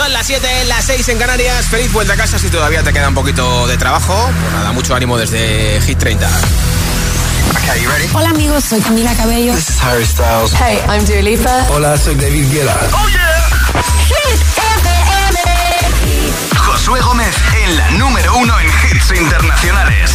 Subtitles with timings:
[0.00, 1.66] Son las 7, las 6 en Canarias.
[1.66, 4.30] Feliz vuelta a casa si todavía te queda un poquito de trabajo.
[4.40, 6.26] Pues nada, mucho ánimo desde Hit 30.
[7.50, 8.08] Okay, you ready?
[8.14, 9.52] Hola amigos, soy Camila Cabello.
[9.52, 10.54] This is Harry Styles.
[10.54, 11.66] Hey, I'm Dua Lipa.
[11.68, 12.78] Hola, soy David Guetta.
[12.94, 13.44] Oh yeah.
[14.08, 14.40] Hit
[14.78, 15.38] FM.
[16.56, 20.12] Josué Gómez en la número uno en hits internacionales.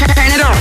[0.00, 0.56] Turn it on.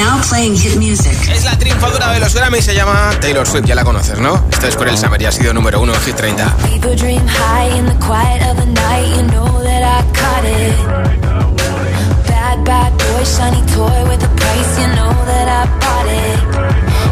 [0.00, 1.12] Now playing hit music.
[1.30, 4.42] Es la triunfadora de los Grammy, se llama Taylor Swift, ya la conoces, ¿no?
[4.50, 6.56] Esto es el Summer y ha sido número uno en Hit 30.
[6.56, 10.74] People dream high in the quiet of the night, you know that I caught it.
[12.26, 16.38] Bad, bad boy, shiny toy with a price, you know that I bought it.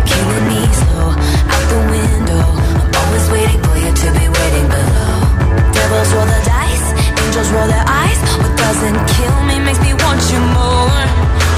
[0.09, 2.45] Killing me slow, out the window.
[2.81, 5.13] I'm always waiting for you to be waiting below.
[5.77, 6.87] Devils roll the dice,
[7.21, 8.19] angels roll their eyes.
[8.41, 11.58] What doesn't kill me makes me want you more.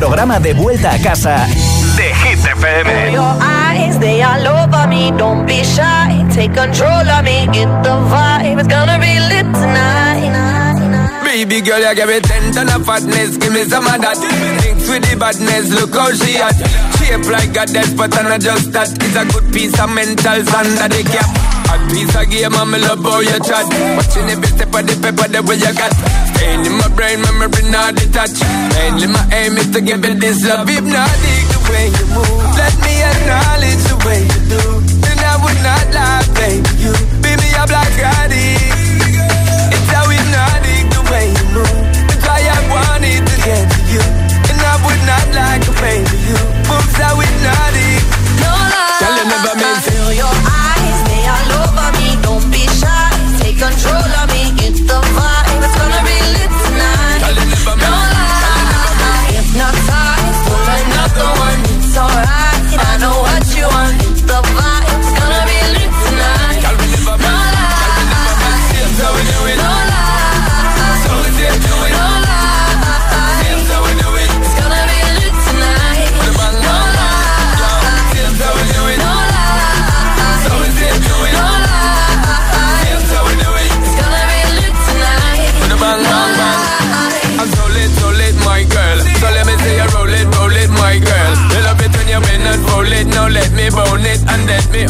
[0.00, 1.46] programa de vuelta a casa
[1.94, 3.12] De Hit FM.
[3.12, 5.12] Your eyes, they all over me.
[5.18, 6.24] Don't be shy.
[6.34, 7.46] Take control of me.
[7.52, 8.58] Get the vibe.
[8.60, 10.32] It's gonna be lit tonight.
[11.22, 14.16] Baby girl, you give me ten ton of fatness, give me some of that.
[14.62, 16.56] Thinks with the badness, look how she at.
[16.96, 18.88] Shape like a death, but I'm not just that.
[18.88, 21.59] It's a good piece of mental sand that they cap.
[21.70, 23.62] A piece of game, I'm love how you chat.
[23.94, 25.94] Watching every step of the paper, the way you got.
[26.34, 28.42] Staying in my brain, memory not detached.
[28.74, 30.66] Mainly my aim is to give it this love.
[30.66, 32.42] Hypnotic the way you move.
[32.58, 34.62] Let me acknowledge the way you do.
[34.82, 36.66] And I would not lie, baby.
[36.82, 36.90] You
[37.22, 39.70] beat me up like addict.
[39.70, 41.86] It's how hypnotic the way you move.
[42.10, 44.02] That's why I wanted to get to you.
[44.50, 46.40] And I would not like to pay for you.
[46.66, 48.02] Moves how hypnotic.
[48.42, 48.98] No lie.
[48.98, 50.59] Tell you never I miss.
[53.80, 54.50] Control of me.
[54.56, 55.29] Get the vibe.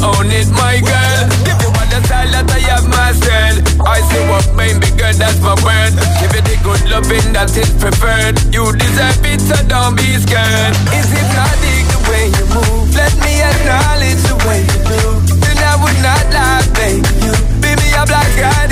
[0.02, 1.20] own it, my girl.
[1.44, 3.61] Give you all the style that I have myself.
[3.85, 5.93] I see what made me good, that's my word.
[6.20, 8.37] Give you the good loving that is preferred.
[8.52, 10.75] You deserve it, so don't be scared.
[10.97, 12.88] Is it not the way you move?
[12.97, 15.02] Let me acknowledge the way you do.
[15.41, 17.05] Then I would not lie, babe.
[17.25, 18.69] You be me a black guy.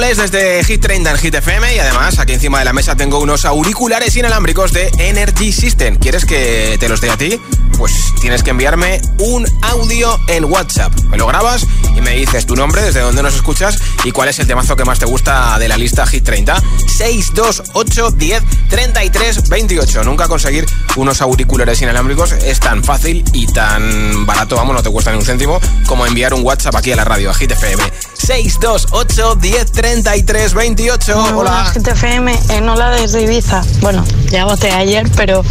[0.00, 3.18] miércoles desde Hit 30 en Hit FM y además aquí encima de la mesa tengo
[3.18, 5.96] unos auriculares inalámbricos de Energy System.
[5.96, 7.40] ¿Quieres que te los dé a ti?
[7.76, 10.92] Pues tienes que enviarme un audio en WhatsApp.
[11.10, 14.38] Me lo grabas y me dices tu nombre, desde dónde nos escuchas y cuál es
[14.38, 16.62] el temazo que más te gusta de la lista Hit 30.
[16.86, 20.04] 628 10 33 28.
[20.04, 20.64] Nunca conseguir
[20.94, 25.24] unos auriculares inalámbricos es tan fácil y tan barato, vamos, no te cuesta ni un
[25.24, 27.82] céntimo, como enviar un WhatsApp aquí a la radio, a Hit FM.
[28.18, 31.16] 628 10 33 28.
[31.16, 31.72] Muy Hola.
[31.74, 33.62] GTFM, en Hola desde Ibiza.
[33.80, 35.44] Bueno, ya voté ayer, pero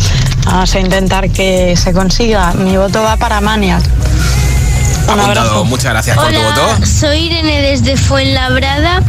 [0.46, 2.54] vamos a intentar que se consiga.
[2.54, 3.84] Mi voto va para Maniac.
[3.84, 5.40] Un Apuntado.
[5.50, 5.66] abrazo.
[5.66, 6.86] Muchas gracias por tu voto.
[6.86, 9.02] soy Irene desde Fuenlabrada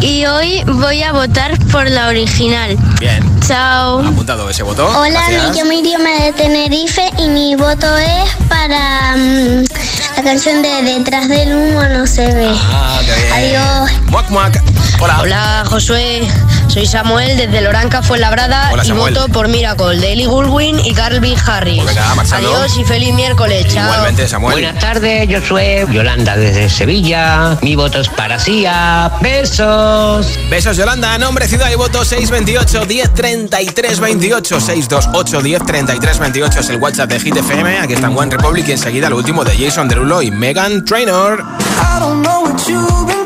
[0.00, 2.76] y hoy voy a votar por la original.
[2.98, 3.22] Bien.
[3.46, 4.00] Chao.
[4.00, 4.86] Apuntado ese voto.
[4.88, 5.50] Hola, Gracias.
[5.50, 9.64] me llamo Irioma de Tenerife y mi voto es para mm,
[10.16, 12.48] la canción de Detrás del humo no se ve.
[12.52, 13.32] Ah, qué bien.
[13.58, 13.90] Adiós.
[14.10, 14.62] Muac, muac.
[15.02, 15.18] Hola.
[15.20, 16.28] Hola Josué,
[16.68, 19.14] soy Samuel desde Loranca Fuenlabrada Hola, y Samuel.
[19.14, 21.82] voto por Miracle de Ellie Goldwyn y Calvin Harris.
[21.82, 22.36] Pues venga.
[22.36, 23.84] Adiós y feliz miércoles, chao.
[23.84, 24.52] Igualmente, Samuel.
[24.52, 27.56] Buenas tardes, yo soy Yolanda desde Sevilla.
[27.62, 29.10] Mi voto es para Sia.
[29.22, 29.89] Besos.
[30.48, 31.18] Besos, Yolanda.
[31.18, 34.60] Nombre, ciudad y voto 628 10 33 28.
[34.60, 37.78] 628 10 33 28 es el WhatsApp de Hit FM.
[37.78, 41.40] Aquí está en One Republic y enseguida lo último de Jason Derulo y Megan Trainor.
[41.40, 43.19] I don't know what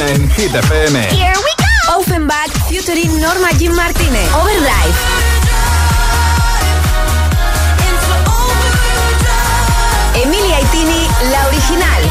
[0.00, 0.98] suena en Hit FM.
[1.10, 1.98] Here we go.
[1.98, 4.32] Offenbach featuring Norma Jean Martínez.
[4.34, 4.94] Overdrive.
[10.14, 12.02] Emilia Itini, la original.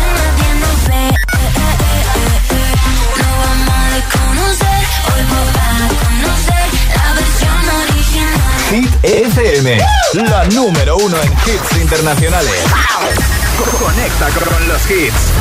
[8.69, 9.77] Hit FM,
[10.13, 12.63] la número uno en hits internacionales.
[13.79, 15.33] Conecta con los hits.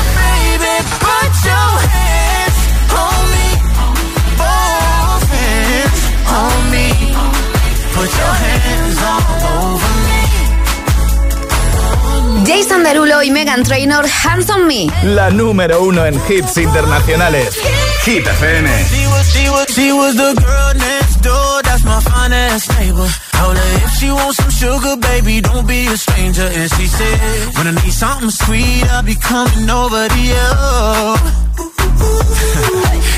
[12.45, 14.87] Jason Derulo y Megan Trainor, Hands on Me.
[15.03, 17.59] La número uno en hits internacionales.
[18.05, 18.69] Hit FM.
[18.89, 21.63] She was, she was, she was the girl next door.
[21.63, 23.07] That's my finest neighbor.
[23.33, 26.49] Told her if she wants some sugar, baby, don't be a stranger.
[26.55, 27.19] And she said,
[27.57, 30.39] when I need something sweet, I'll be coming over to you.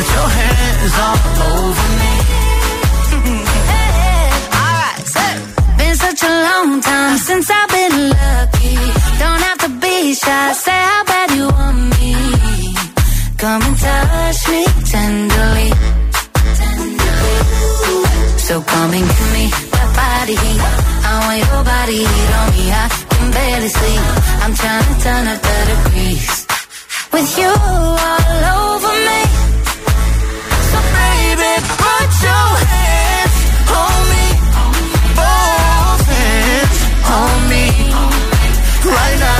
[0.00, 1.18] put your hands all
[1.52, 2.14] over me.
[4.60, 5.26] Alright, so
[5.78, 8.76] been such a long time since I've been lucky.
[9.22, 12.12] Don't have to be shy, say how bad you want me.
[13.42, 14.62] Come and touch me
[14.94, 15.70] tenderly.
[18.46, 20.62] So come and give me that body heat.
[21.10, 22.64] I want your body heat on me.
[22.82, 24.02] I can barely sleep.
[24.42, 26.46] I'm trying to turn up the degrees.
[27.12, 29.40] With you all over me.
[38.90, 39.39] Right now,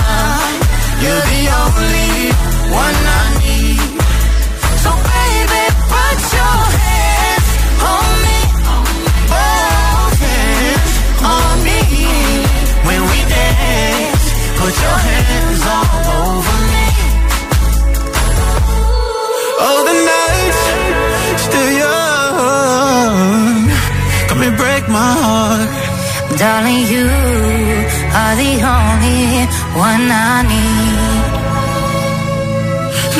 [29.74, 31.20] one I need.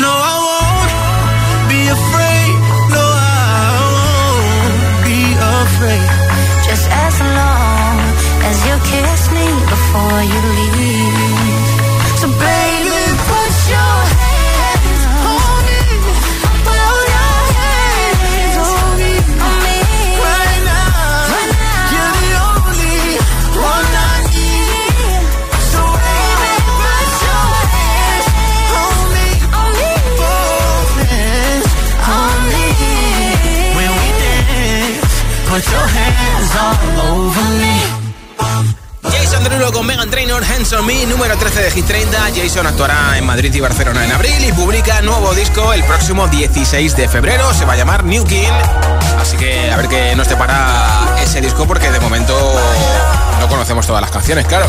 [0.03, 0.91] No, I won't
[1.71, 2.53] be afraid.
[2.95, 4.75] No, I won't
[5.07, 5.19] be
[5.61, 6.09] afraid.
[6.67, 7.95] Just as long
[8.49, 10.80] as you kiss me before you leave.
[39.69, 42.17] Con Megan Trainor, Hands on Me, número 13 de Hit 30.
[42.35, 46.95] Jason actuará en Madrid y Barcelona en abril y publica nuevo disco el próximo 16
[46.95, 47.53] de febrero.
[47.53, 48.51] Se va a llamar New King.
[49.19, 52.35] Así que a ver qué nos depara ese disco porque de momento
[53.39, 54.65] no conocemos todas las canciones, claro.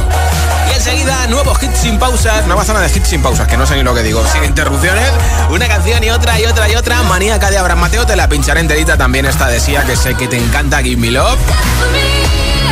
[0.73, 3.77] Y enseguida, nuevos hits sin pausas, nueva zona de hits sin pausas, que no sé
[3.77, 5.11] ni lo que digo, sin interrupciones.
[5.51, 7.03] Una canción y otra y otra y otra.
[7.03, 8.97] Maníaca de Abraham Mateo, te la pincharé enterita.
[8.97, 11.39] También esta de Sia, que sé que te encanta, Give Me Love.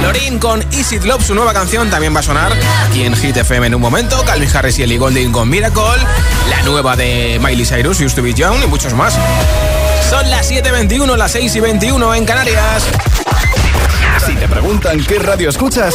[0.02, 2.52] Lorin con Easy Love, su nueva canción también va a sonar
[2.88, 4.24] aquí en Hit FM en un momento.
[4.24, 5.82] Calvin Harris y Ellie Goulding con Miracle.
[6.48, 9.14] La nueva de Miley Cyrus, Used to Be Young y muchos más.
[10.08, 12.84] Son las 7.21, las 6 y 21 en Canarias.
[14.24, 15.94] Si te preguntan qué radio escuchas,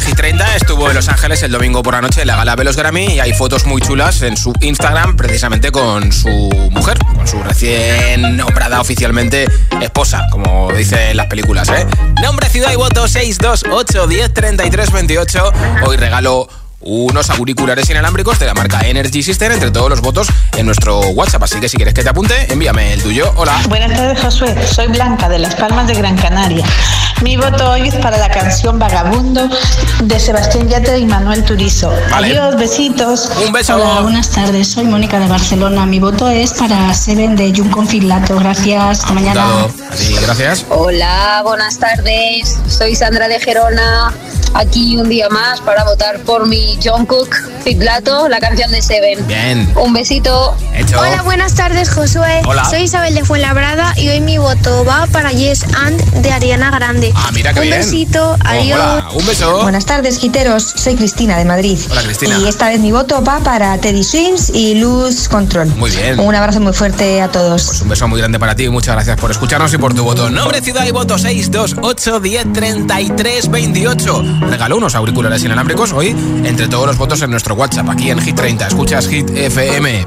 [0.00, 2.54] de Hit 30, estuvo en Los Ángeles el domingo por la noche en la gala
[2.56, 6.28] de los Grammy y hay fotos muy chulas en su Instagram precisamente con su
[6.70, 9.48] mujer, con su recién nombrada oficialmente
[9.80, 11.86] esposa, como dicen las películas, ¿eh?
[12.22, 15.52] Nombre, ciudad y voto 628 10 33 28.
[15.86, 16.48] Hoy regalo
[16.80, 21.42] unos auriculares inalámbricos de la marca Energy System entre todos los votos en nuestro WhatsApp.
[21.42, 23.32] Así que si quieres que te apunte, envíame el tuyo.
[23.36, 23.60] Hola.
[23.68, 24.54] Buenas tardes, Josué.
[24.66, 26.64] Soy Blanca de Las Palmas de Gran Canaria.
[27.22, 29.46] Mi voto hoy es para la canción Vagabundo
[30.02, 31.90] de Sebastián Yatra y Manuel Turizo.
[32.10, 32.28] Vale.
[32.28, 33.30] Adiós, besitos.
[33.46, 33.76] Un beso.
[33.76, 34.68] Hola, buenas tardes.
[34.68, 35.84] Soy Mónica de Barcelona.
[35.84, 38.36] Mi voto es para Seven de Junco Filato.
[38.36, 39.00] Gracias.
[39.00, 39.46] Hasta mañana.
[39.94, 40.64] Sí, gracias.
[40.70, 42.58] Hola, buenas tardes.
[42.66, 44.14] Soy Sandra de Gerona.
[44.54, 49.24] Aquí un día más para votar por mi John Cook Fitlato, la canción de Seven.
[49.28, 49.72] Bien.
[49.76, 50.56] Un besito.
[50.74, 50.98] Hecho.
[50.98, 52.42] Hola, buenas tardes, Josué.
[52.44, 52.64] Hola.
[52.64, 57.09] Soy Isabel de Fuenlabrada y hoy mi voto va para Yes and de Ariana Grande.
[57.14, 57.78] Ah, mira qué Un bien.
[57.78, 58.78] besito, Oh, adiós.
[58.80, 59.62] hola, un beso.
[59.62, 60.62] Buenas tardes, Quiteros.
[60.76, 61.78] Soy Cristina de Madrid.
[61.90, 62.38] Hola, Cristina.
[62.38, 65.68] Y esta vez mi voto va para Teddy Swims y Luz Control.
[65.76, 66.18] Muy bien.
[66.20, 67.64] Un abrazo muy fuerte a todos.
[67.66, 68.68] Pues un beso muy grande para ti.
[68.68, 70.30] Muchas gracias por escucharnos y por tu voto.
[70.30, 74.24] Nombre, ciudad y voto 628 10 33 28.
[74.48, 76.08] Regaló unos auriculares inalámbricos hoy
[76.44, 78.66] entre todos los votos en nuestro WhatsApp aquí en Hit 30.
[78.68, 80.06] Escuchas Hit FM.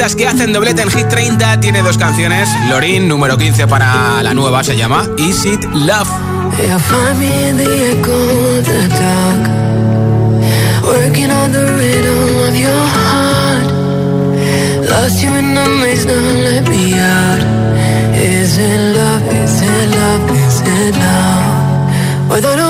[0.00, 2.48] artistas que hacen doblete en Hit 30 tiene dos canciones.
[2.70, 6.08] Lorin, número 15 para la nueva, se llama Is It Love.
[22.42, 22.69] You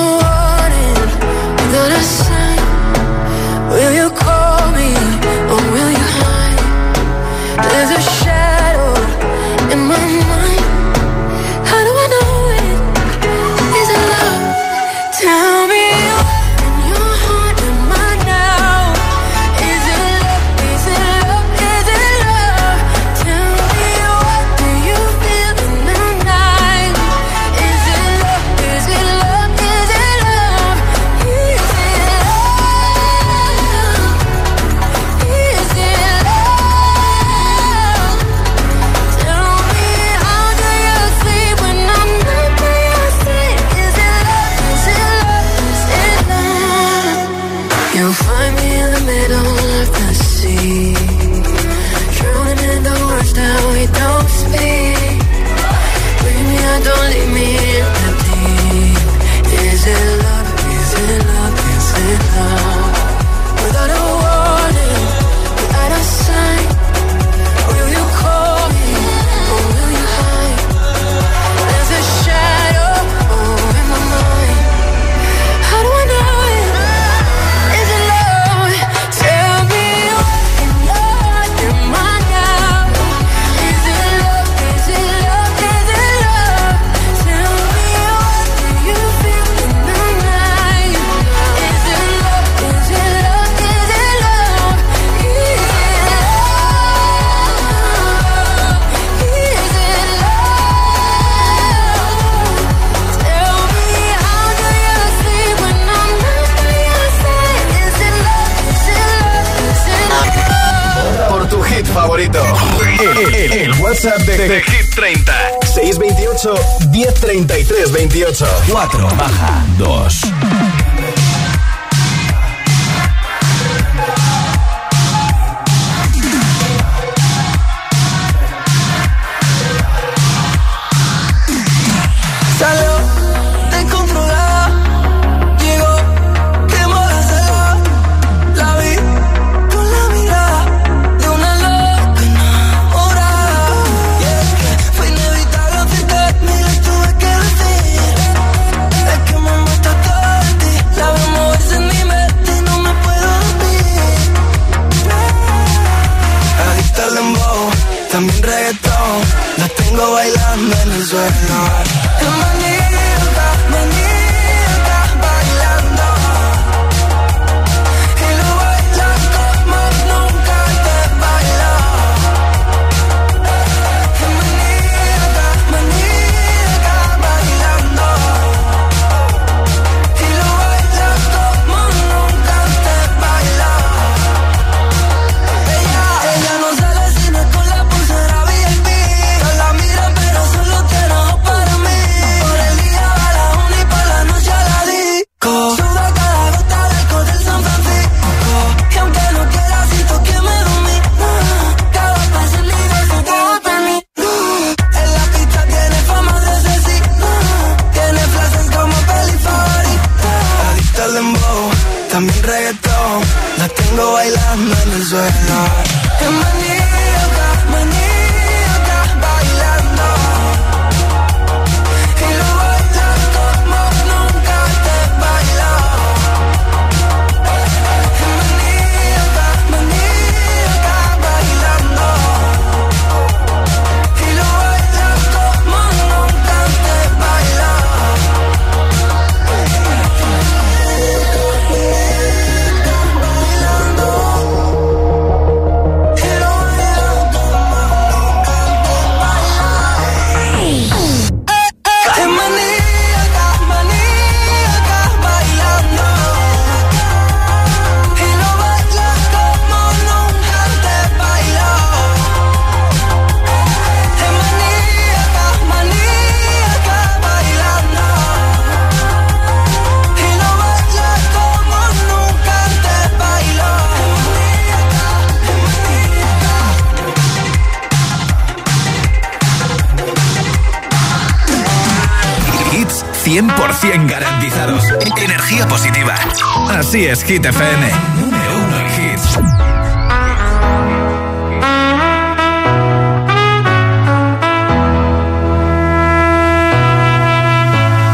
[287.30, 287.82] Hit FM.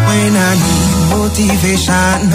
[0.09, 2.29] When I need motivation,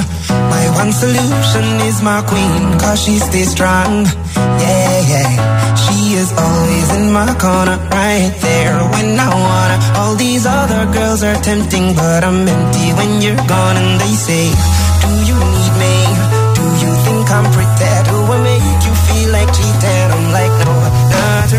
[0.49, 4.05] my one solution is my queen, cause she stays strong.
[4.35, 5.75] Yeah, yeah.
[5.75, 9.77] She is always in my corner, right there when I wanna.
[9.99, 14.49] All these other girls are tempting, but I'm empty when you're gone, and they say,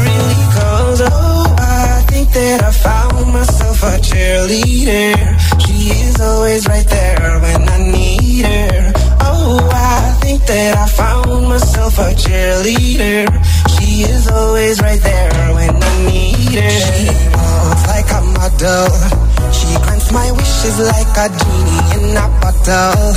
[0.04, 5.14] really goes Oh, I think that I found myself a cheerleader.
[5.64, 8.92] She is always right there when I need her.
[9.20, 13.26] Oh, I think that I found myself a cheerleader.
[13.74, 16.70] She is always right there when I need her.
[16.70, 19.31] She walks like a model
[19.84, 23.14] Grants my wishes like a genie in a bottle.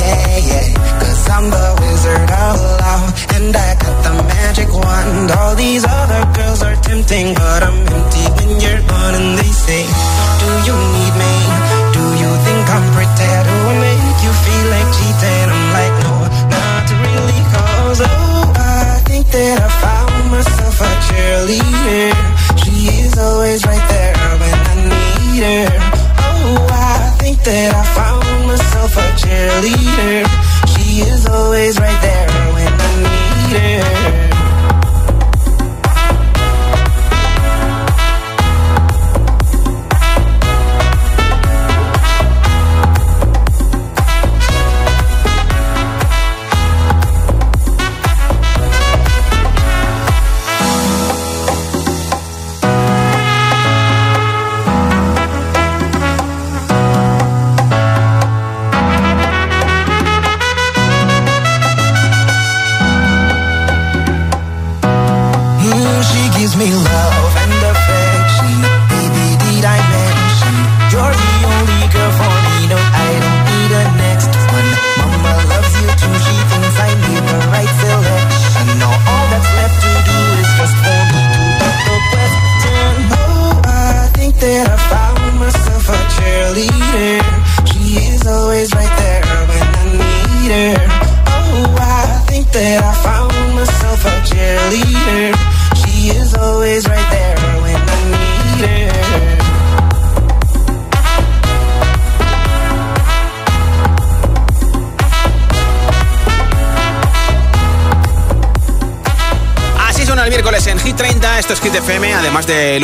[0.00, 0.66] Yeah, yeah.
[1.00, 3.06] Cause I'm the wizard of love.
[3.36, 5.30] And I got the magic wand.
[5.30, 9.82] All these other girls are tempting, but I'm empty when you're gone and they say,
[10.40, 11.61] Do you need me?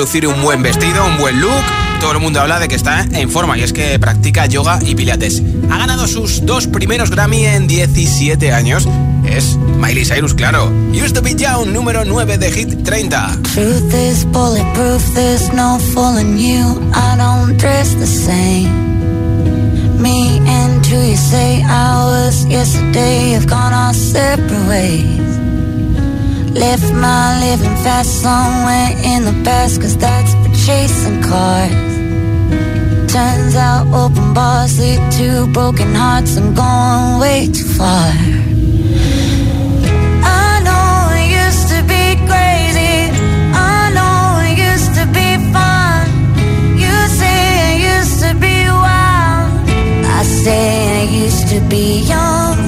[0.09, 1.63] Lucir un buen vestido, un buen look.
[2.01, 4.95] Todo el mundo habla de que está en forma y es que practica yoga y
[4.95, 5.43] pilates.
[5.71, 8.89] Ha ganado sus dos primeros Grammy en 17 años.
[9.27, 10.73] Es Miley Cyrus, claro.
[10.93, 13.39] Used to be Young, número 9 de Hit 30.
[13.53, 16.81] Truth is bulletproof, there's no fooling you.
[16.95, 18.71] I don't dress the same.
[20.01, 25.38] Me and who you say I was yesterday have gone our separate ways.
[26.55, 31.88] Left my living fast somewhere in the past, cause that's for chasing cars.
[33.12, 36.36] Turns out open bars lead to broken hearts.
[36.36, 38.12] I'm going way too far.
[40.24, 43.11] I know it used to be crazy.
[43.55, 46.05] I know it used to be fun.
[46.76, 49.49] You say used to be wild.
[50.18, 52.68] I say I used to be young.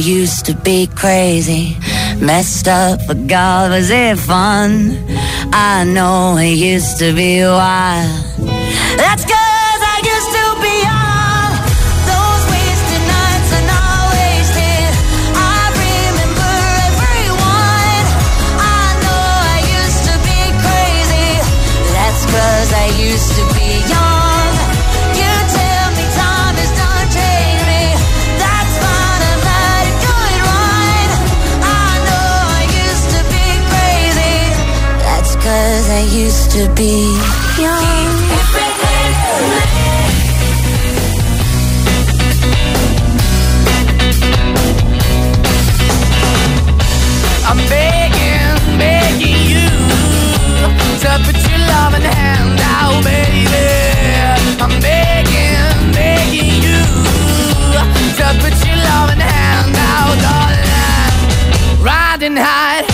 [0.00, 1.76] Used to be crazy,
[2.20, 4.98] messed up, but God, was it fun?
[5.52, 8.10] I know it used to be wild.
[8.96, 11.50] That's cause I used to be young.
[12.10, 14.90] Those wasted nights are not wasted.
[15.36, 16.54] I remember
[16.90, 18.04] everyone.
[18.58, 21.30] I know I used to be crazy.
[21.94, 24.13] That's cause I used to be young.
[35.54, 36.94] Cause I used to be
[37.62, 38.14] young.
[47.50, 49.68] I'm begging, begging you
[51.02, 53.66] to put your loving hand out, baby.
[54.64, 56.80] I'm begging, begging you
[58.18, 61.84] to put your loving hand out, darling.
[61.90, 62.93] Riding high